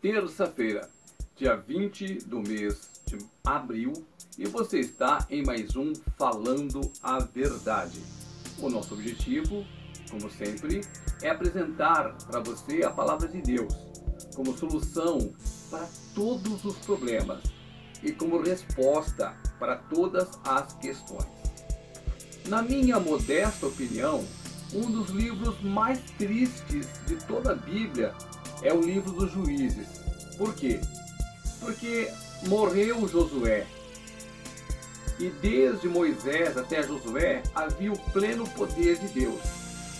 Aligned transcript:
terça-feira, 0.00 0.88
dia 1.36 1.56
20 1.56 2.26
do 2.26 2.40
mês 2.40 2.90
de 3.06 3.18
abril, 3.44 3.92
e 4.38 4.46
você 4.46 4.80
está 4.80 5.26
em 5.30 5.44
mais 5.44 5.74
um 5.76 5.92
Falando 6.18 6.80
a 7.02 7.18
Verdade. 7.18 8.00
O 8.58 8.68
nosso 8.68 8.94
objetivo, 8.94 9.64
como 10.10 10.30
sempre, 10.30 10.82
é 11.22 11.30
apresentar 11.30 12.16
para 12.26 12.40
você 12.40 12.82
a 12.84 12.90
palavra 12.90 13.28
de 13.28 13.40
Deus 13.40 13.72
como 14.34 14.56
solução 14.56 15.32
para 15.70 15.88
todos 16.14 16.64
os 16.64 16.76
problemas 16.78 17.42
e 18.02 18.12
como 18.12 18.40
resposta 18.40 19.34
para 19.58 19.76
todas 19.76 20.38
as 20.44 20.74
questões. 20.74 21.26
Na 22.46 22.62
minha 22.62 23.00
modesta 23.00 23.66
opinião, 23.66 24.24
um 24.74 24.90
dos 24.90 25.10
livros 25.10 25.60
mais 25.62 25.98
tristes 26.18 26.86
de 27.06 27.16
toda 27.26 27.52
a 27.52 27.54
Bíblia 27.54 28.14
é 28.62 28.72
o 28.72 28.80
livro 28.80 29.12
dos 29.12 29.32
juízes. 29.32 29.86
Por 30.36 30.54
quê? 30.54 30.80
Porque 31.60 32.10
morreu 32.46 33.06
Josué. 33.08 33.66
E 35.18 35.30
desde 35.30 35.88
Moisés 35.88 36.56
até 36.56 36.82
Josué 36.82 37.42
havia 37.54 37.92
o 37.92 37.98
pleno 38.12 38.46
poder 38.50 38.98
de 38.98 39.08
Deus. 39.08 39.40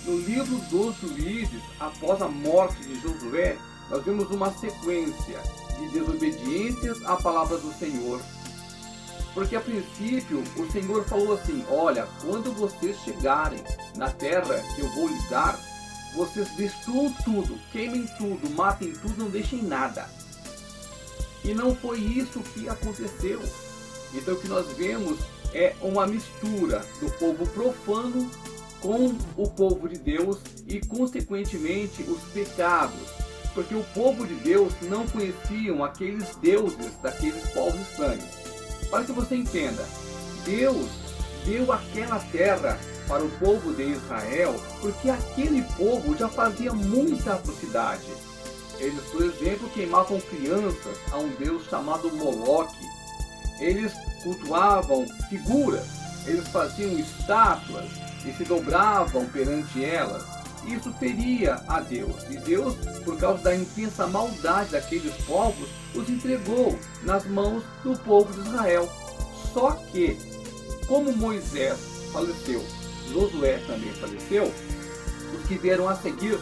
No 0.05 0.19
livro 0.19 0.57
dos 0.69 0.97
juízes, 0.99 1.63
após 1.81 2.21
a 2.21 2.29
morte 2.29 2.81
de 2.85 3.01
Josué, 3.01 3.57
nós 3.91 4.05
vemos 4.05 4.31
uma 4.31 4.53
sequência 4.53 5.41
de 5.79 5.89
desobediências 5.89 7.03
à 7.05 7.17
palavra 7.17 7.57
do 7.59 7.73
Senhor. 7.75 8.21
Porque 9.33 9.57
a 9.57 9.61
princípio 9.61 10.43
o 10.57 10.71
Senhor 10.71 11.05
falou 11.05 11.35
assim: 11.35 11.65
Olha, 11.71 12.09
quando 12.23 12.53
vocês 12.55 12.97
chegarem 13.05 13.63
na 13.97 14.11
terra 14.11 14.63
que 14.75 14.81
eu 14.81 14.89
vou 14.95 15.09
lhes 15.09 15.29
dar, 15.29 15.59
vocês 16.17 16.49
destruam 16.57 17.13
tudo, 17.25 17.59
queimem 17.71 18.07
tudo, 18.19 18.49
matem 18.51 18.93
tudo, 18.93 19.15
não 19.19 19.29
deixem 19.29 19.63
nada. 19.63 20.09
E 21.45 21.53
não 21.53 21.77
foi 21.77 22.01
isso 22.01 22.41
que 22.41 22.69
aconteceu. 22.69 23.41
Então 24.15 24.35
o 24.35 24.41
que 24.41 24.49
nós 24.49 24.67
vemos 24.77 25.19
é 25.53 25.75
uma 25.83 26.07
mistura 26.07 26.85
do 27.01 27.11
povo 27.19 27.47
profano 27.49 28.31
com 28.81 29.15
o 29.37 29.51
povo 29.51 29.89
de 29.89 29.99
Deus 29.99 30.39
e, 30.67 30.81
consequentemente, 30.81 32.03
os 32.03 32.21
pecados. 32.33 33.11
Porque 33.55 33.75
o 33.75 33.85
povo 33.95 34.27
de 34.27 34.35
Deus 34.37 34.73
não 34.83 35.07
conheciam 35.07 35.85
aqueles 35.85 36.35
deuses 36.37 36.97
daqueles 37.03 37.49
povos 37.51 37.81
estranhos. 37.81 38.25
Para 38.91 39.05
que 39.05 39.13
você 39.13 39.37
entenda, 39.37 39.87
Deus 40.45 40.89
deu 41.45 41.71
aquela 41.73 42.19
terra 42.19 42.79
para 43.07 43.25
o 43.25 43.31
povo 43.39 43.73
de 43.73 43.83
Israel, 43.93 44.55
porque 44.81 45.09
aquele 45.09 45.63
povo 45.77 46.17
já 46.17 46.29
fazia 46.29 46.73
muita 46.73 47.35
atrocidade. 47.35 48.07
Eles, 48.79 49.03
por 49.05 49.23
exemplo, 49.23 49.69
queimavam 49.71 50.21
crianças 50.21 50.99
a 51.11 51.19
um 51.19 51.29
deus 51.37 51.65
chamado 51.69 52.13
Moloque. 52.13 52.85
Eles 53.59 53.93
cultuavam 54.23 55.07
figuras, 55.31 55.87
eles 56.27 56.47
faziam 56.49 56.99
estátuas 56.99 57.87
e 58.25 58.33
se 58.33 58.45
dobravam 58.45 59.25
perante 59.27 59.83
elas. 59.83 60.25
Isso 60.67 60.93
feria 60.95 61.63
a 61.69 61.81
Deus. 61.81 62.17
E 62.29 62.37
Deus, 62.39 62.75
por 63.05 63.17
causa 63.17 63.43
da 63.43 63.55
intensa 63.55 64.07
maldade 64.07 64.73
daqueles 64.73 65.15
povos, 65.25 65.69
os 65.95 66.09
entregou 66.11 66.77
nas 67.03 67.25
mãos 67.25 67.63
do 67.83 67.97
povo 68.01 68.33
de 68.33 68.49
Israel. 68.49 68.89
Só 69.55 69.71
que, 69.71 70.19
como 70.87 71.17
Moisés 71.17 71.79
faleceu 72.13 72.63
Josué 73.13 73.61
também 73.67 73.93
faleceu, 73.95 74.53
os 75.35 75.47
que 75.47 75.57
vieram 75.57 75.89
a 75.89 75.95
seguir 75.97 76.39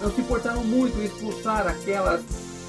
não 0.00 0.10
se 0.10 0.20
importaram 0.20 0.64
muito 0.64 0.98
em 0.98 1.04
expulsar 1.04 1.66
aquelas 1.66 2.22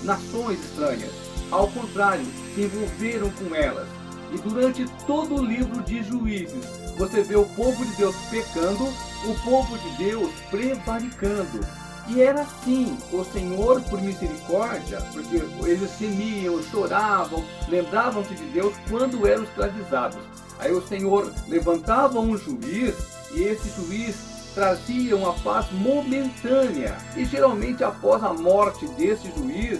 nações 0.04 0.60
estranhas. 0.64 1.12
Ao 1.50 1.68
contrário, 1.68 2.26
se 2.54 2.62
envolveram 2.62 3.30
com 3.32 3.56
elas. 3.56 3.88
E 4.32 4.38
durante 4.38 4.86
todo 5.06 5.36
o 5.36 5.46
livro 5.46 5.82
de 5.84 6.04
Juízes, 6.04 6.66
você 6.98 7.22
vê 7.24 7.36
o 7.36 7.46
povo 7.46 7.86
de 7.86 7.96
Deus 7.96 8.16
pecando, 8.30 8.84
o 8.86 9.36
povo 9.44 9.78
de 9.78 9.90
Deus 9.98 10.32
prevaricando. 10.50 11.60
E 12.08 12.22
era 12.22 12.42
assim, 12.42 12.98
o 13.12 13.24
Senhor, 13.24 13.82
por 13.84 14.02
misericórdia, 14.02 15.02
porque 15.14 15.38
eles 15.66 15.92
temiam, 15.98 16.62
choravam, 16.64 17.44
lembravam-se 17.70 18.36
de 18.36 18.44
Deus 18.46 18.74
quando 18.90 19.26
eram 19.26 19.44
escravizados. 19.44 20.20
Aí 20.60 20.72
o 20.72 20.86
Senhor 20.86 21.34
levantava 21.48 22.20
um 22.20 22.38
juiz 22.38 22.96
e 23.34 23.44
esse 23.44 23.70
juiz 23.70 24.16
trazia 24.54 25.16
uma 25.16 25.34
paz 25.34 25.72
momentânea. 25.72 26.98
E 27.16 27.26
geralmente 27.26 27.84
após 27.84 28.22
a 28.24 28.34
morte 28.34 28.86
desse 28.90 29.32
juiz, 29.32 29.80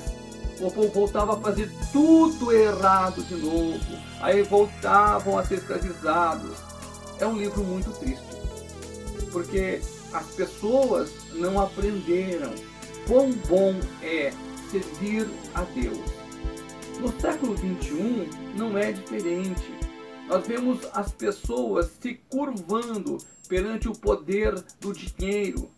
o 0.60 0.72
povo 0.72 0.90
voltava 0.90 1.34
a 1.34 1.40
fazer 1.40 1.70
tudo 1.92 2.52
errado 2.52 3.22
de 3.24 3.36
novo. 3.36 3.80
Aí 4.22 4.44
voltavam 4.44 5.38
a 5.38 5.46
ser 5.46 5.56
escravizados. 5.56 6.58
É 7.20 7.28
um 7.28 7.38
livro 7.38 7.64
muito 7.64 7.92
triste, 8.00 8.24
porque 9.32 9.82
as 10.14 10.28
pessoas 10.36 11.12
não 11.34 11.60
aprenderam 11.60 12.54
quão 13.08 13.32
bom 13.50 13.76
é 14.02 14.32
servir 14.70 15.28
a 15.54 15.64
Deus. 15.64 16.00
No 17.00 17.12
século 17.20 17.56
21 17.56 18.30
não 18.56 18.78
é 18.78 18.92
diferente. 18.92 19.74
Nós 20.28 20.48
vemos 20.48 20.80
as 20.94 21.12
pessoas 21.12 21.90
se 22.02 22.16
curvando 22.30 23.18
perante 23.48 23.90
o 23.90 23.92
poder 23.92 24.56
do 24.80 24.94
dinheiro, 24.94 25.70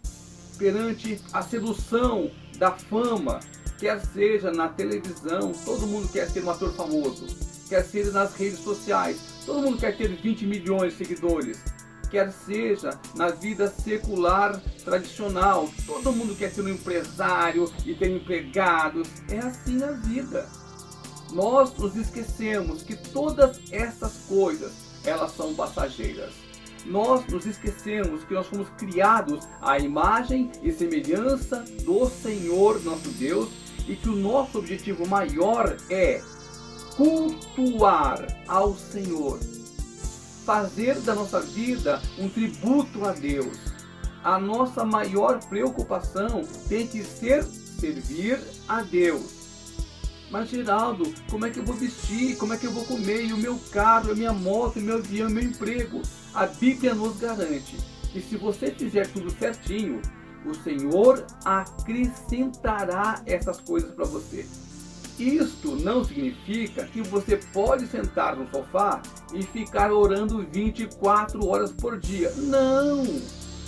perante 0.57 1.19
a 1.33 1.41
sedução 1.41 2.29
da 2.57 2.71
fama, 2.71 3.39
quer 3.79 3.99
seja 3.99 4.51
na 4.51 4.69
televisão, 4.69 5.51
todo 5.65 5.87
mundo 5.87 6.07
quer 6.09 6.29
ser 6.29 6.43
um 6.43 6.49
ator 6.49 6.71
famoso, 6.73 7.25
quer 7.67 7.83
seja 7.83 8.11
nas 8.11 8.33
redes 8.35 8.59
sociais, 8.59 9.17
todo 9.45 9.61
mundo 9.61 9.77
quer 9.77 9.97
ter 9.97 10.09
20 10.09 10.45
milhões 10.45 10.93
de 10.93 10.99
seguidores, 10.99 11.59
quer 12.05 12.31
seja 12.31 12.99
na 13.15 13.29
vida 13.29 13.67
secular 13.67 14.61
tradicional, 14.83 15.69
todo 15.85 16.11
mundo 16.11 16.35
quer 16.35 16.51
ser 16.51 16.61
um 16.61 16.69
empresário 16.69 17.71
e 17.85 17.93
ter 17.93 18.09
empregados, 18.09 19.07
é 19.29 19.39
assim 19.39 19.83
a 19.83 19.91
vida. 19.91 20.47
Nós 21.31 21.75
nos 21.75 21.95
esquecemos 21.95 22.83
que 22.83 22.95
todas 22.95 23.59
essas 23.71 24.13
coisas, 24.27 24.71
elas 25.03 25.31
são 25.31 25.53
passageiras. 25.53 26.31
Nós 26.85 27.25
nos 27.27 27.45
esquecemos 27.45 28.23
que 28.25 28.33
nós 28.33 28.45
fomos 28.45 28.69
criados 28.77 29.47
à 29.59 29.79
imagem 29.79 30.51
e 30.61 30.71
semelhança 30.71 31.65
do 31.83 32.07
Senhor 32.07 32.81
nosso 32.83 33.09
Deus 33.09 33.49
e 33.87 33.95
que 33.95 34.09
o 34.09 34.15
nosso 34.15 34.59
objetivo 34.59 35.07
maior 35.07 35.75
é 35.89 36.21
cultuar 36.95 38.25
ao 38.47 38.75
Senhor, 38.75 39.39
fazer 40.45 40.99
da 41.01 41.13
nossa 41.13 41.41
vida 41.41 42.01
um 42.17 42.29
tributo 42.29 43.05
a 43.05 43.11
Deus. 43.11 43.57
A 44.23 44.39
nossa 44.39 44.85
maior 44.85 45.39
preocupação 45.47 46.43
tem 46.69 46.87
que 46.87 47.03
ser 47.03 47.43
servir 47.43 48.39
a 48.67 48.81
Deus 48.81 49.45
mas 50.35 50.49
Geraldo, 50.49 51.13
como 51.29 51.45
é 51.45 51.49
que 51.49 51.59
eu 51.59 51.63
vou 51.63 51.75
vestir? 51.75 52.35
Como 52.37 52.53
é 52.53 52.57
que 52.57 52.65
eu 52.65 52.71
vou 52.71 52.83
comer? 52.85 53.25
E 53.25 53.33
o 53.33 53.37
meu 53.37 53.57
carro, 53.71 54.11
a 54.11 54.15
minha 54.15 54.33
moto, 54.33 54.79
o 54.79 54.81
meu 54.81 54.97
avião, 54.97 55.29
o 55.29 55.31
meu 55.31 55.43
emprego? 55.43 56.01
A 56.33 56.45
Bíblia 56.45 56.93
nos 56.93 57.17
garante 57.17 57.77
que 58.11 58.21
se 58.21 58.35
você 58.35 58.71
fizer 58.71 59.07
tudo 59.07 59.29
certinho, 59.31 60.01
o 60.45 60.53
Senhor 60.53 61.25
acrescentará 61.43 63.21
essas 63.25 63.61
coisas 63.61 63.93
para 63.93 64.05
você. 64.05 64.45
Isto 65.17 65.77
não 65.77 66.03
significa 66.03 66.85
que 66.85 67.01
você 67.01 67.37
pode 67.53 67.87
sentar 67.87 68.35
no 68.35 68.49
sofá 68.49 69.01
e 69.33 69.43
ficar 69.43 69.91
orando 69.91 70.45
24 70.51 71.45
horas 71.47 71.71
por 71.71 71.97
dia. 71.97 72.31
Não! 72.35 73.03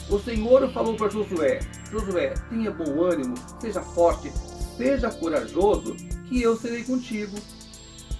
O 0.10 0.20
Senhor 0.20 0.70
falou 0.72 0.96
para 0.96 1.10
Josué: 1.10 1.60
Josué, 1.90 2.34
tenha 2.50 2.72
bom 2.72 3.02
ânimo, 3.02 3.36
seja 3.62 3.82
forte, 3.82 4.32
seja 4.76 5.10
corajoso, 5.10 5.96
que 6.28 6.42
eu 6.42 6.56
serei 6.58 6.84
contigo. 6.84 7.38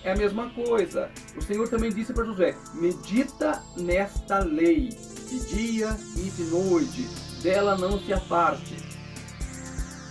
É 0.04 0.12
a 0.12 0.16
mesma 0.16 0.50
coisa. 0.52 1.10
O 1.36 1.42
Senhor 1.42 1.68
também 1.68 1.92
disse 1.92 2.14
para 2.14 2.26
Josué: 2.26 2.56
medita 2.74 3.62
nesta 3.76 4.40
lei, 4.40 4.90
de 5.30 5.40
dia 5.48 5.98
e 6.16 6.30
de 6.30 6.44
noite, 6.44 7.08
dela 7.42 7.78
não 7.78 8.00
se 8.00 8.14
aparte. 8.14 8.97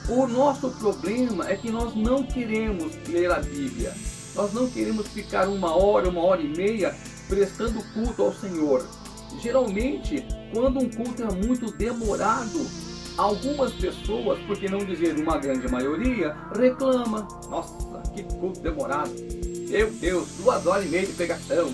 O 0.08 0.26
nosso 0.26 0.70
problema 0.70 1.48
é 1.48 1.56
que 1.56 1.70
nós 1.70 1.94
não 1.94 2.22
queremos 2.22 2.92
ler 3.08 3.30
a 3.30 3.40
Bíblia. 3.40 3.92
Nós 4.34 4.52
não 4.52 4.68
queremos 4.68 5.08
ficar 5.08 5.48
uma 5.48 5.74
hora, 5.74 6.08
uma 6.08 6.22
hora 6.22 6.42
e 6.42 6.48
meia 6.48 6.94
prestando 7.28 7.82
culto 7.92 8.22
ao 8.22 8.34
Senhor. 8.34 8.86
Geralmente, 9.40 10.24
quando 10.52 10.78
um 10.78 10.88
culto 10.88 11.22
é 11.22 11.32
muito 11.32 11.70
demorado, 11.72 12.66
Algumas 13.16 13.72
pessoas, 13.72 14.38
por 14.40 14.58
que 14.58 14.68
não 14.68 14.78
dizer 14.78 15.18
uma 15.18 15.38
grande 15.38 15.66
maioria, 15.68 16.36
reclama. 16.54 17.26
Nossa, 17.48 17.74
que 18.12 18.22
culto 18.24 18.60
demorado. 18.60 19.10
Meu 19.70 19.90
Deus, 19.90 20.28
duas 20.36 20.66
horas 20.66 20.84
e 20.84 20.88
meia 20.88 21.06
de 21.06 21.14
pregação. 21.14 21.72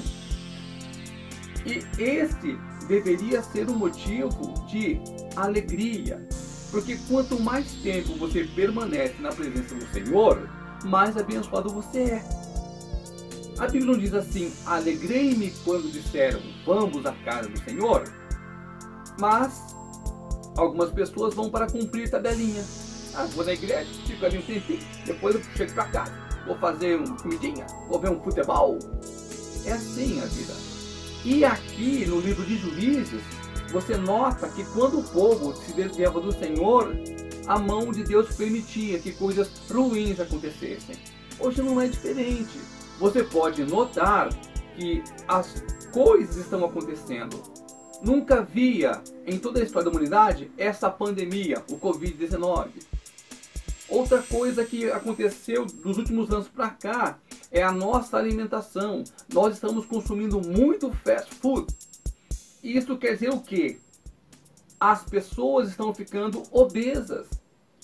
E 1.67 1.83
esse 2.01 2.57
deveria 2.87 3.43
ser 3.43 3.69
um 3.69 3.75
motivo 3.75 4.55
de 4.69 5.01
alegria. 5.35 6.25
Porque 6.73 6.97
quanto 7.07 7.39
mais 7.39 7.71
tempo 7.75 8.15
você 8.17 8.45
permanece 8.45 9.21
na 9.21 9.29
presença 9.29 9.75
do 9.75 9.87
Senhor, 9.93 10.49
mais 10.83 11.17
abençoado 11.19 11.69
você 11.69 12.01
é. 12.01 12.25
A 13.59 13.67
Bíblia 13.67 13.93
não 13.93 13.99
diz 13.99 14.15
assim: 14.15 14.51
alegrei-me 14.65 15.51
quando 15.65 15.93
disseram, 15.93 16.41
vamos 16.65 17.05
à 17.05 17.13
casa 17.13 17.51
do 17.51 17.61
Senhor. 17.61 18.05
Mas 19.21 19.77
algumas 20.57 20.91
pessoas 20.91 21.35
vão 21.35 21.51
para 21.51 21.71
cumprir 21.71 22.11
tabelinha. 22.11 22.65
Ah, 23.15 23.27
vou 23.35 23.45
na 23.45 23.53
igreja, 23.53 23.91
fico 24.07 24.25
ali 24.25 24.39
um 24.39 24.43
tempinho, 24.43 24.81
depois 25.05 25.35
eu 25.35 25.43
chego 25.55 25.75
para 25.75 25.85
casa. 25.89 26.13
Vou 26.47 26.57
fazer 26.57 26.97
uma 26.97 27.17
comidinha, 27.19 27.67
vou 27.87 28.01
ver 28.01 28.11
um 28.11 28.21
futebol. 28.21 28.79
É 29.67 29.73
assim 29.73 30.21
a 30.23 30.25
vida. 30.25 30.55
E 31.25 31.45
aqui 31.45 32.07
no 32.07 32.19
livro 32.19 32.45
de 32.45 32.57
Juízes, 32.57 33.23
você 33.73 33.97
nota 33.97 34.49
que 34.51 34.65
quando 34.67 35.01
o 35.01 35.03
povo 35.03 35.57
se 35.57 35.73
desviava 35.73 36.21
do 36.21 36.31
Senhor, 36.31 36.95
a 37.47 37.59
mão 37.59 37.91
de 37.91 38.05
Deus 38.05 38.37
permitia 38.37 38.99
que 38.99 39.13
coisas 39.13 39.51
ruins 39.71 40.21
acontecessem. 40.21 40.97
Hoje 41.41 41.63
não 41.63 41.81
é 41.81 41.89
diferente. 41.89 42.61
Você 43.01 43.25
pode 43.25 43.65
notar 43.65 44.29
que 44.77 45.03
as 45.27 45.65
coisas 45.91 46.37
estão 46.37 46.65
acontecendo. 46.65 47.43
Nunca 48.03 48.41
havia 48.41 49.03
em 49.27 49.39
toda 49.39 49.61
a 49.61 49.63
história 49.63 49.87
da 49.87 49.91
humanidade 49.91 50.51
essa 50.59 50.91
pandemia, 50.91 51.63
o 51.71 51.79
Covid-19. 51.79 52.69
Outra 53.89 54.23
coisa 54.23 54.65
que 54.65 54.91
aconteceu 54.91 55.65
dos 55.65 55.97
últimos 55.97 56.31
anos 56.31 56.49
para 56.49 56.71
cá 56.71 57.19
é 57.51 57.63
a 57.63 57.73
nossa 57.73 58.19
alimentação. 58.19 59.03
Nós 59.33 59.55
estamos 59.55 59.87
consumindo 59.87 60.41
muito 60.41 60.93
fast 61.05 61.35
food. 61.37 61.67
Isso 62.63 62.97
quer 62.97 63.15
dizer 63.15 63.31
o 63.31 63.41
quê? 63.41 63.79
As 64.79 65.03
pessoas 65.03 65.69
estão 65.69 65.93
ficando 65.95 66.43
obesas. 66.51 67.27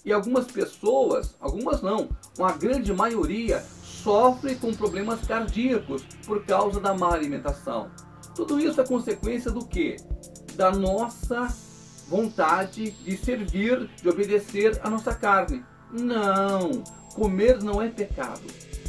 E 0.05 0.13
algumas 0.13 0.47
pessoas, 0.47 1.35
algumas 1.41 1.83
não, 1.83 2.09
uma 2.39 2.53
grande 2.53 2.93
maioria, 2.93 3.61
sofre 3.83 4.55
com 4.55 4.73
problemas 4.73 5.21
cardíacos 5.27 6.03
por 6.25 6.45
causa 6.45 6.81
da 6.81 6.95
má 6.95 7.13
alimentação. 7.13 7.91
Tudo 8.35 8.61
isso 8.61 8.81
é 8.81 8.87
consequência 8.87 9.51
do 9.51 9.67
quê? 9.67 9.97
Da 10.55 10.71
nossa 10.71 11.49
vontade 12.09 12.93
de 12.93 13.17
servir, 13.17 13.91
de 14.01 14.09
obedecer 14.09 14.81
a 14.83 14.89
nossa 14.89 15.15
carne. 15.15 15.65
Não, 15.93 16.83
comer 17.15 17.63
não 17.63 17.83
é 17.83 17.89
pecado, 17.89 18.43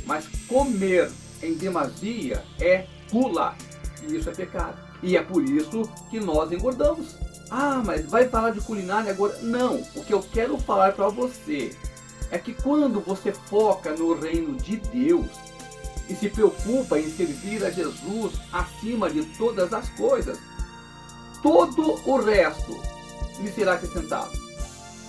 mas 0.06 0.28
comer 0.48 1.12
em 1.42 1.56
demasia 1.56 2.44
é 2.60 2.86
gula, 3.12 3.56
e 4.04 4.16
isso 4.16 4.30
é 4.30 4.34
pecado. 4.34 4.89
E 5.02 5.16
é 5.16 5.22
por 5.22 5.44
isso 5.44 5.90
que 6.10 6.20
nós 6.20 6.52
engordamos. 6.52 7.16
Ah, 7.50 7.82
mas 7.84 8.06
vai 8.06 8.28
falar 8.28 8.52
de 8.52 8.62
culinária 8.62 9.12
agora? 9.12 9.38
Não, 9.42 9.76
o 9.96 10.04
que 10.04 10.14
eu 10.14 10.22
quero 10.22 10.58
falar 10.58 10.94
para 10.94 11.08
você 11.10 11.76
é 12.32 12.38
que 12.38 12.54
quando 12.54 13.00
você 13.00 13.32
foca 13.32 13.96
no 13.96 14.14
reino 14.14 14.56
de 14.56 14.78
Deus 14.78 15.28
e 16.08 16.16
se 16.16 16.30
preocupa 16.30 17.00
em 17.00 17.10
servir 17.10 17.64
a 17.66 17.72
Jesus 17.72 18.34
acima 18.52 19.10
de 19.10 19.24
todas 19.38 19.74
as 19.74 19.90
coisas, 19.90 20.38
todo 21.42 22.00
o 22.06 22.22
resto 22.22 22.80
lhe 23.40 23.52
será 23.52 23.74
acrescentado. 23.74 24.32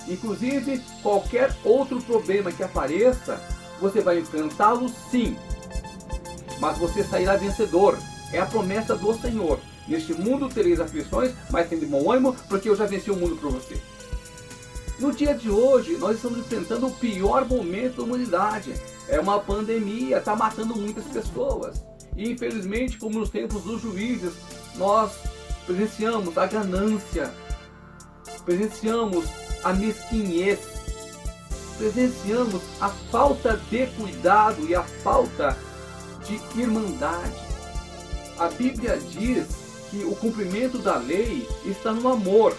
Inclusive, 0.09 0.83
qualquer 1.03 1.55
outro 1.65 2.01
problema 2.03 2.51
que 2.51 2.63
apareça, 2.63 3.41
você 3.81 4.01
vai 4.01 4.19
enfrentá-lo 4.19 4.89
sim. 5.11 5.37
Mas 6.59 6.79
você 6.79 7.05
sairá 7.05 7.37
vencedor. 7.37 7.99
É 8.33 8.39
a 8.39 8.47
promessa 8.47 8.97
do 8.97 9.13
Senhor. 9.15 9.59
Neste 9.89 10.15
mundo 10.15 10.49
tereis 10.49 10.79
aflições, 10.79 11.33
mas 11.51 11.69
tem 11.69 11.79
de 11.79 11.87
bom 11.87 12.11
ânimo, 12.11 12.37
porque 12.49 12.69
eu 12.69 12.77
já 12.77 12.87
venci 12.87 13.11
o 13.11 13.17
mundo 13.17 13.37
por 13.37 13.51
você. 13.51 13.81
No 15.01 15.13
dia 15.13 15.35
de 15.35 15.51
hoje, 15.51 15.97
nós 15.97 16.17
estamos 16.17 16.39
enfrentando 16.39 16.87
o 16.87 16.93
pior 16.93 17.47
momento 17.47 17.97
da 17.97 18.03
humanidade. 18.03 18.75
É 19.09 19.19
uma 19.19 19.41
pandemia, 19.41 20.19
está 20.19 20.37
matando 20.37 20.77
muitas 20.77 21.05
pessoas. 21.05 21.83
E 22.17 22.31
infelizmente, 22.31 22.99
como 22.99 23.19
nos 23.19 23.31
tempos 23.31 23.63
dos 23.63 23.81
juízes, 23.81 24.33
nós 24.77 25.13
presenciamos 25.67 26.37
a 26.37 26.47
ganância, 26.47 27.33
presenciamos 28.45 29.25
a 29.65 29.73
mesquinhez, 29.73 30.59
presenciamos 31.79 32.61
a 32.81 32.91
falta 33.11 33.57
de 33.71 33.87
cuidado 33.87 34.67
e 34.67 34.75
a 34.75 34.83
falta 34.83 35.57
de 36.27 36.61
irmandade. 36.61 37.50
A 38.41 38.49
Bíblia 38.49 38.99
diz 39.11 39.47
que 39.91 40.03
o 40.03 40.17
cumprimento 40.17 40.79
da 40.79 40.97
lei 40.97 41.47
está 41.63 41.93
no 41.93 42.09
amor. 42.09 42.57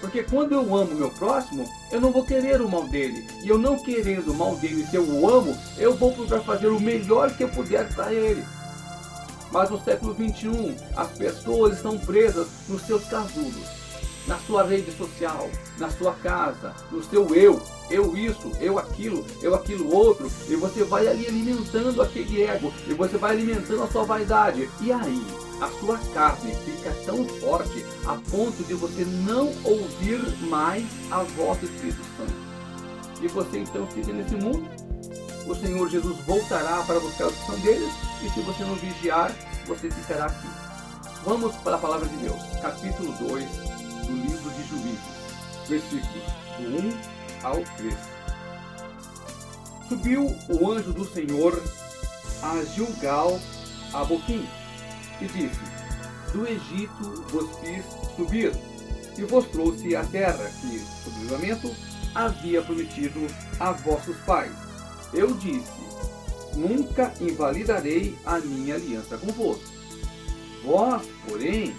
Porque 0.00 0.22
quando 0.22 0.52
eu 0.52 0.76
amo 0.76 0.94
meu 0.94 1.10
próximo, 1.10 1.68
eu 1.90 2.00
não 2.00 2.12
vou 2.12 2.24
querer 2.24 2.60
o 2.60 2.68
mal 2.68 2.84
dele. 2.84 3.26
E 3.42 3.48
eu 3.48 3.58
não 3.58 3.82
querendo 3.82 4.30
o 4.30 4.34
mal 4.34 4.54
dele, 4.54 4.86
se 4.86 4.94
eu 4.94 5.02
o 5.02 5.28
amo, 5.28 5.58
eu 5.76 5.96
vou 5.96 6.12
procurar 6.12 6.40
fazer 6.42 6.68
o 6.68 6.78
melhor 6.78 7.36
que 7.36 7.42
eu 7.42 7.48
puder 7.48 7.92
para 7.92 8.14
ele. 8.14 8.44
Mas 9.50 9.70
no 9.70 9.82
século 9.82 10.14
21, 10.14 10.76
as 10.94 11.08
pessoas 11.08 11.78
estão 11.78 11.98
presas 11.98 12.46
nos 12.68 12.82
seus 12.82 13.04
casulos 13.06 13.87
na 14.28 14.38
sua 14.40 14.62
rede 14.62 14.92
social, 14.92 15.50
na 15.78 15.90
sua 15.90 16.12
casa, 16.12 16.74
no 16.92 17.02
seu 17.02 17.34
eu, 17.34 17.60
eu 17.90 18.14
isso, 18.14 18.52
eu 18.60 18.78
aquilo, 18.78 19.24
eu 19.42 19.54
aquilo 19.54 19.92
outro, 19.92 20.30
e 20.46 20.54
você 20.54 20.84
vai 20.84 21.08
ali 21.08 21.26
alimentando 21.26 22.02
aquele 22.02 22.42
ego, 22.44 22.70
e 22.86 22.92
você 22.92 23.16
vai 23.16 23.32
alimentando 23.32 23.82
a 23.82 23.88
sua 23.88 24.04
vaidade. 24.04 24.68
E 24.82 24.92
aí, 24.92 25.26
a 25.62 25.68
sua 25.80 25.98
carne 26.12 26.54
fica 26.56 26.94
tão 27.06 27.26
forte 27.40 27.84
a 28.06 28.16
ponto 28.30 28.62
de 28.64 28.74
você 28.74 29.04
não 29.04 29.46
ouvir 29.64 30.20
mais 30.42 30.84
a 31.10 31.22
voz 31.22 31.58
do 31.58 31.64
Espírito 31.64 32.02
Santo. 32.18 32.48
E 33.22 33.28
você 33.28 33.58
então 33.58 33.86
fica 33.86 34.12
nesse 34.12 34.36
mundo. 34.36 34.68
O 35.46 35.54
Senhor 35.54 35.88
Jesus 35.88 36.16
voltará 36.26 36.82
para 36.86 37.00
buscar 37.00 37.28
que 37.28 37.46
são 37.46 37.58
deles, 37.60 37.92
e 38.22 38.28
se 38.28 38.40
você 38.40 38.62
não 38.62 38.74
vigiar, 38.74 39.34
você 39.66 39.90
ficará 39.90 40.26
aqui. 40.26 40.48
Vamos 41.24 41.56
para 41.56 41.76
a 41.76 41.78
palavra 41.78 42.06
de 42.06 42.16
Deus, 42.18 42.40
capítulo 42.60 43.12
2, 43.26 43.67
do 44.08 44.14
livro 44.14 44.50
de 44.50 44.62
Juízes, 44.68 45.68
versículos 45.68 46.24
do 46.58 46.88
1 46.88 47.44
ao 47.44 47.62
3. 47.76 47.94
Subiu 49.88 50.26
o 50.48 50.70
anjo 50.70 50.92
do 50.92 51.04
Senhor 51.04 51.62
a 52.42 52.64
Gilgal, 52.64 53.38
a 53.92 54.04
Boquim, 54.04 54.46
e 55.20 55.26
disse: 55.26 55.60
Do 56.32 56.46
Egito 56.46 57.24
vos 57.28 57.50
fiz 57.58 57.84
subir, 58.16 58.52
e 59.16 59.24
vos 59.24 59.46
trouxe 59.46 59.94
a 59.94 60.04
terra 60.04 60.50
que, 60.60 60.78
sob 60.78 61.18
livramento, 61.20 61.74
havia 62.14 62.62
prometido 62.62 63.26
a 63.60 63.72
vossos 63.72 64.16
pais. 64.26 64.52
Eu 65.12 65.34
disse: 65.34 65.72
Nunca 66.54 67.12
invalidarei 67.20 68.16
a 68.24 68.38
minha 68.38 68.76
aliança 68.76 69.18
convosco. 69.18 69.64
Vós, 70.64 71.02
porém, 71.28 71.74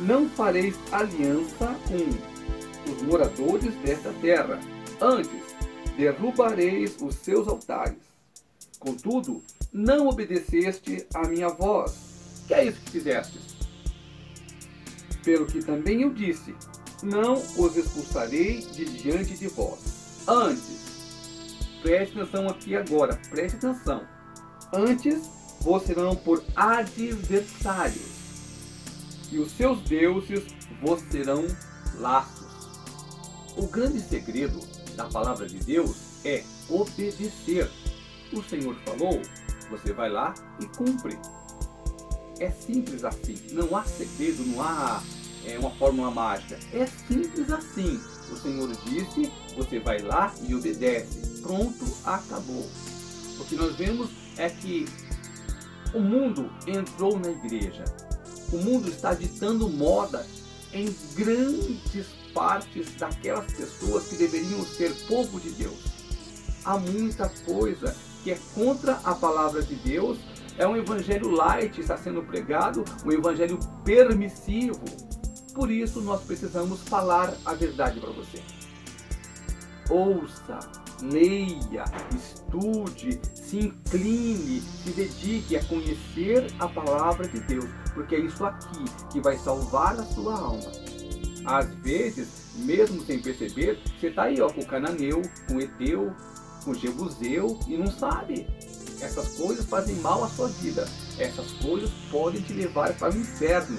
não 0.00 0.28
fareis 0.28 0.76
aliança 0.92 1.74
com 1.88 2.92
os 2.92 3.02
moradores 3.02 3.74
desta 3.76 4.12
terra. 4.14 4.60
Antes, 5.00 5.56
derrubareis 5.96 6.96
os 7.00 7.14
seus 7.16 7.48
altares. 7.48 7.98
Contudo, 8.78 9.42
não 9.72 10.08
obedeceste 10.08 11.06
à 11.14 11.26
minha 11.26 11.48
voz. 11.48 12.44
Que 12.46 12.54
é 12.54 12.64
isso 12.66 12.80
que 12.80 12.90
fizestes? 12.90 13.56
Pelo 15.24 15.46
que 15.46 15.64
também 15.64 16.02
eu 16.02 16.12
disse: 16.12 16.54
Não 17.02 17.34
os 17.34 17.76
expulsarei 17.76 18.60
de 18.60 18.84
diante 18.84 19.36
de 19.36 19.48
vós. 19.48 20.22
Antes, 20.28 21.46
preste 21.82 22.20
atenção 22.20 22.48
aqui 22.48 22.76
agora, 22.76 23.18
preste 23.30 23.56
atenção. 23.56 24.06
Antes, 24.72 25.28
vos 25.60 25.82
serão 25.82 26.14
por 26.14 26.44
adversários 26.54 28.15
e 29.30 29.38
os 29.38 29.52
seus 29.52 29.80
deuses 29.82 30.44
vos 30.80 31.00
serão 31.10 31.44
laços. 31.98 32.46
O 33.56 33.66
grande 33.66 34.00
segredo 34.00 34.60
da 34.94 35.04
palavra 35.04 35.46
de 35.46 35.58
Deus 35.58 35.96
é 36.24 36.44
obedecer. 36.68 37.70
O 38.32 38.42
Senhor 38.42 38.74
falou, 38.84 39.20
você 39.70 39.92
vai 39.92 40.10
lá 40.10 40.34
e 40.60 40.66
cumpre. 40.66 41.18
É 42.38 42.50
simples 42.50 43.04
assim, 43.04 43.36
não 43.52 43.74
há 43.76 43.84
segredo, 43.84 44.44
não 44.44 44.62
há 44.62 45.02
é, 45.46 45.58
uma 45.58 45.70
fórmula 45.70 46.10
mágica. 46.10 46.58
É 46.72 46.86
simples 46.86 47.50
assim. 47.50 48.00
O 48.30 48.36
Senhor 48.36 48.68
disse, 48.84 49.32
você 49.56 49.78
vai 49.78 50.00
lá 50.00 50.34
e 50.46 50.54
obedece. 50.54 51.40
Pronto, 51.40 51.84
acabou. 52.04 52.68
O 53.38 53.44
que 53.44 53.54
nós 53.54 53.76
vemos 53.76 54.10
é 54.36 54.50
que 54.50 54.86
o 55.94 56.00
mundo 56.00 56.50
entrou 56.66 57.18
na 57.18 57.30
igreja, 57.30 57.84
o 58.52 58.58
mundo 58.58 58.88
está 58.88 59.14
ditando 59.14 59.68
moda 59.68 60.26
em 60.72 60.94
grandes 61.14 62.06
partes 62.34 62.94
daquelas 62.96 63.50
pessoas 63.52 64.08
que 64.08 64.16
deveriam 64.16 64.64
ser 64.64 64.92
povo 65.06 65.40
de 65.40 65.50
Deus. 65.50 65.78
Há 66.64 66.78
muita 66.78 67.28
coisa 67.28 67.96
que 68.22 68.30
é 68.30 68.38
contra 68.54 68.94
a 69.04 69.14
palavra 69.14 69.62
de 69.62 69.74
Deus. 69.76 70.18
É 70.58 70.66
um 70.66 70.76
evangelho 70.76 71.30
light 71.30 71.80
está 71.80 71.96
sendo 71.96 72.22
pregado, 72.22 72.84
um 73.04 73.12
evangelho 73.12 73.58
permissivo. 73.84 74.84
Por 75.54 75.70
isso 75.70 76.00
nós 76.00 76.22
precisamos 76.22 76.80
falar 76.80 77.34
a 77.44 77.54
verdade 77.54 78.00
para 78.00 78.10
você. 78.10 78.42
ouça, 79.88 80.58
leia, 81.00 81.84
estude, 82.14 83.20
se 83.34 83.58
incline, 83.58 84.60
se 84.60 84.90
dedique 84.90 85.56
a 85.56 85.64
conhecer 85.64 86.46
a 86.58 86.68
palavra 86.68 87.28
de 87.28 87.40
Deus, 87.40 87.70
porque 87.96 88.14
é 88.14 88.20
isso 88.20 88.44
aqui 88.44 88.84
que 89.10 89.20
vai 89.20 89.36
salvar 89.38 89.98
a 89.98 90.04
sua 90.04 90.38
alma. 90.38 90.70
Às 91.46 91.66
vezes, 91.76 92.28
mesmo 92.56 93.04
sem 93.04 93.18
perceber, 93.20 93.80
você 93.98 94.08
está 94.08 94.24
aí 94.24 94.40
ó, 94.40 94.50
com 94.50 94.60
o 94.60 94.66
cananeu, 94.66 95.22
com 95.48 95.56
o 95.56 95.60
eteu, 95.60 96.14
com 96.62 96.72
o 96.72 96.74
jebuseu 96.74 97.58
e 97.66 97.76
não 97.76 97.90
sabe. 97.90 98.46
Essas 99.00 99.28
coisas 99.28 99.64
fazem 99.64 99.96
mal 99.96 100.22
à 100.22 100.28
sua 100.28 100.48
vida. 100.48 100.86
Essas 101.18 101.50
coisas 101.52 101.90
podem 102.10 102.42
te 102.42 102.52
levar 102.52 102.92
para 102.94 103.14
o 103.14 103.16
inferno. 103.16 103.78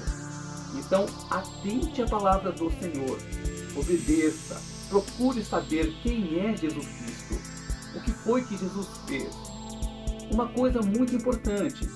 Então, 0.75 1.05
atente 1.29 2.01
à 2.01 2.07
palavra 2.07 2.51
do 2.51 2.71
Senhor. 2.71 3.19
Obedeça. 3.75 4.59
Procure 4.89 5.43
saber 5.43 5.93
quem 6.01 6.39
é 6.39 6.57
Jesus 6.57 6.87
Cristo. 6.87 7.39
O 7.95 8.01
que 8.01 8.11
foi 8.11 8.43
que 8.43 8.57
Jesus 8.57 8.87
fez. 9.07 9.29
Uma 10.31 10.47
coisa 10.47 10.81
muito 10.81 11.15
importante. 11.15 11.87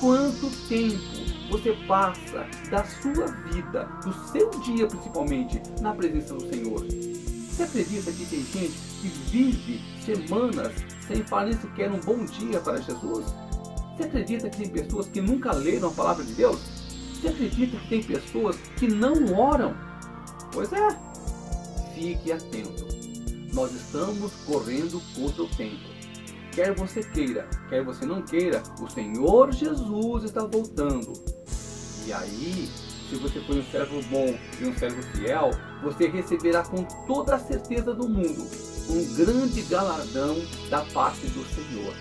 Quanto 0.00 0.50
tempo 0.68 1.31
você 1.50 1.72
passa 1.86 2.46
da 2.70 2.84
sua 2.84 3.26
vida, 3.50 3.84
do 4.04 4.12
seu 4.30 4.50
dia 4.60 4.86
principalmente, 4.86 5.60
na 5.80 5.94
presença 5.94 6.34
do 6.34 6.48
Senhor? 6.48 6.84
Você 6.84 7.62
acredita 7.64 8.10
que 8.12 8.24
tem 8.24 8.42
gente 8.42 8.78
que 9.00 9.08
vive 9.30 9.80
semanas 10.04 10.72
sem 11.06 11.22
falar 11.24 11.52
sequer 11.52 11.90
um 11.90 12.00
bom 12.00 12.24
dia 12.24 12.60
para 12.60 12.80
Jesus? 12.80 13.26
Você 13.96 14.04
acredita 14.04 14.48
que 14.48 14.58
tem 14.58 14.68
pessoas 14.68 15.06
que 15.08 15.20
nunca 15.20 15.52
leram 15.52 15.88
a 15.88 15.92
palavra 15.92 16.24
de 16.24 16.32
Deus? 16.32 16.58
Você 17.14 17.28
acredita 17.28 17.76
que 17.76 17.88
tem 17.88 18.02
pessoas 18.02 18.56
que 18.76 18.88
não 18.88 19.34
oram? 19.34 19.76
Pois 20.52 20.72
é, 20.72 20.88
fique 21.94 22.32
atento. 22.32 22.86
Nós 23.52 23.72
estamos 23.72 24.32
correndo 24.46 25.00
contra 25.14 25.42
o 25.42 25.48
tempo. 25.48 25.91
Quer 26.52 26.74
você 26.74 27.02
queira, 27.02 27.48
quer 27.70 27.82
você 27.82 28.04
não 28.04 28.20
queira, 28.20 28.62
o 28.78 28.86
Senhor 28.86 29.50
Jesus 29.52 30.24
está 30.24 30.44
voltando. 30.44 31.14
E 32.06 32.12
aí, 32.12 32.68
se 33.08 33.16
você 33.16 33.40
for 33.40 33.56
um 33.56 33.64
servo 33.64 34.02
bom 34.10 34.38
e 34.60 34.66
um 34.66 34.76
servo 34.76 35.02
fiel, 35.16 35.50
você 35.82 36.08
receberá 36.08 36.62
com 36.62 36.84
toda 37.06 37.36
a 37.36 37.38
certeza 37.38 37.94
do 37.94 38.06
mundo 38.06 38.46
um 38.90 39.14
grande 39.14 39.62
galardão 39.62 40.36
da 40.68 40.84
parte 40.92 41.26
do 41.28 41.42
Senhor. 41.46 41.94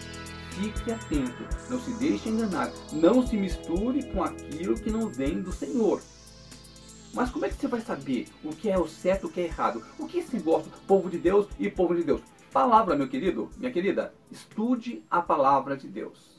Fique 0.49 0.91
atento, 0.91 1.47
não 1.69 1.79
se 1.79 1.91
deixe 1.93 2.27
enganar, 2.27 2.73
não 2.91 3.25
se 3.25 3.37
misture 3.37 4.03
com 4.11 4.21
aquilo 4.21 4.75
que 4.75 4.91
não 4.91 5.07
vem 5.07 5.41
do 5.41 5.53
Senhor. 5.53 6.01
Mas 7.13 7.29
como 7.29 7.45
é 7.45 7.49
que 7.49 7.55
você 7.55 7.67
vai 7.67 7.79
saber 7.79 8.27
o 8.43 8.49
que 8.49 8.69
é 8.69 8.77
o 8.77 8.87
certo 8.87 9.27
e 9.27 9.29
o 9.29 9.31
que 9.31 9.39
é 9.39 9.45
errado? 9.45 9.81
O 9.97 10.07
que 10.07 10.21
se 10.21 10.39
gosta, 10.39 10.69
povo 10.85 11.09
de 11.09 11.17
Deus 11.17 11.47
e 11.57 11.69
povo 11.69 11.95
de 11.95 12.03
Deus? 12.03 12.21
Palavra, 12.51 12.97
meu 12.97 13.07
querido, 13.07 13.49
minha 13.57 13.71
querida, 13.71 14.13
estude 14.29 15.01
a 15.09 15.21
palavra 15.21 15.77
de 15.77 15.87
Deus. 15.87 16.30